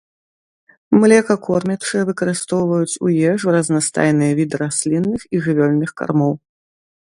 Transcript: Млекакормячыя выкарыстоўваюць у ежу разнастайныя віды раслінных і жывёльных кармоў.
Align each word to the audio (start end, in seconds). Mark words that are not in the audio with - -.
Млекакормячыя 1.03 2.07
выкарыстоўваюць 2.09 2.99
у 3.07 3.13
ежу 3.35 3.47
разнастайныя 3.59 4.31
віды 4.43 4.55
раслінных 4.65 5.21
і 5.37 5.47
жывёльных 5.49 5.89
кармоў. 6.03 6.33